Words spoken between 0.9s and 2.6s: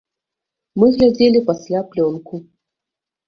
глядзелі пасля плёнку.